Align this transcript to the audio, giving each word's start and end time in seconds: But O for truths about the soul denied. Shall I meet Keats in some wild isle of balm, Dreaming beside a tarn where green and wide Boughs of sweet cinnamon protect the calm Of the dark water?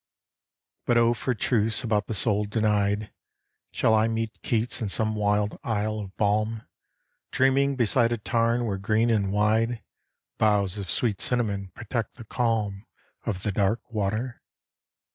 But 0.87 0.97
O 0.97 1.13
for 1.13 1.35
truths 1.35 1.83
about 1.83 2.07
the 2.07 2.15
soul 2.15 2.45
denied. 2.45 3.13
Shall 3.71 3.93
I 3.93 4.07
meet 4.07 4.41
Keats 4.41 4.81
in 4.81 4.89
some 4.89 5.13
wild 5.13 5.59
isle 5.63 5.99
of 5.99 6.17
balm, 6.17 6.63
Dreaming 7.31 7.75
beside 7.75 8.11
a 8.11 8.17
tarn 8.17 8.65
where 8.65 8.79
green 8.79 9.11
and 9.11 9.31
wide 9.31 9.83
Boughs 10.39 10.79
of 10.79 10.89
sweet 10.89 11.21
cinnamon 11.21 11.69
protect 11.75 12.15
the 12.15 12.25
calm 12.25 12.87
Of 13.27 13.43
the 13.43 13.51
dark 13.51 13.91
water? 13.91 14.41